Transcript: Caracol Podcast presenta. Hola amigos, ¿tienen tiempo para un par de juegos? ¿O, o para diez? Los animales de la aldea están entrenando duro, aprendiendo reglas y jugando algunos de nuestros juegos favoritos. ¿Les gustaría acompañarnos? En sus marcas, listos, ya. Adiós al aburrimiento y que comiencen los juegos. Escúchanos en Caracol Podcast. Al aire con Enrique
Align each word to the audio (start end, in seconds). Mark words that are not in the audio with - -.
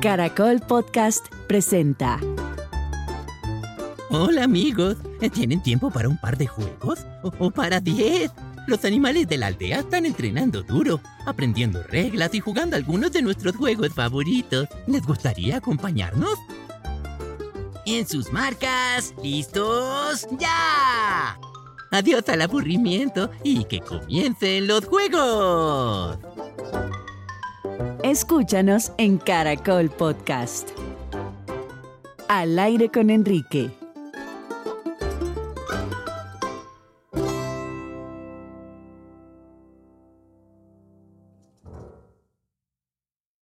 Caracol 0.00 0.60
Podcast 0.60 1.26
presenta. 1.46 2.18
Hola 4.08 4.44
amigos, 4.44 4.96
¿tienen 5.34 5.62
tiempo 5.62 5.90
para 5.90 6.08
un 6.08 6.16
par 6.16 6.38
de 6.38 6.46
juegos? 6.46 7.00
¿O, 7.22 7.30
o 7.38 7.50
para 7.50 7.80
diez? 7.80 8.30
Los 8.66 8.86
animales 8.86 9.28
de 9.28 9.36
la 9.36 9.48
aldea 9.48 9.80
están 9.80 10.06
entrenando 10.06 10.62
duro, 10.62 11.02
aprendiendo 11.26 11.82
reglas 11.82 12.32
y 12.34 12.40
jugando 12.40 12.76
algunos 12.76 13.12
de 13.12 13.20
nuestros 13.20 13.54
juegos 13.56 13.92
favoritos. 13.92 14.68
¿Les 14.86 15.04
gustaría 15.06 15.58
acompañarnos? 15.58 16.38
En 17.84 18.08
sus 18.08 18.32
marcas, 18.32 19.12
listos, 19.22 20.26
ya. 20.38 21.38
Adiós 21.90 22.26
al 22.30 22.40
aburrimiento 22.40 23.30
y 23.44 23.64
que 23.64 23.80
comiencen 23.80 24.66
los 24.66 24.86
juegos. 24.86 25.99
Escúchanos 28.10 28.90
en 28.98 29.18
Caracol 29.18 29.88
Podcast. 29.88 30.70
Al 32.26 32.58
aire 32.58 32.88
con 32.88 33.08
Enrique 33.08 33.70